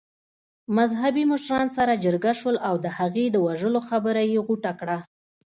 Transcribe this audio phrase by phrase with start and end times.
[0.77, 4.97] مذهبي مشران سره جرګه شول او د هغې د وژلو خبره يې غوټه کړه.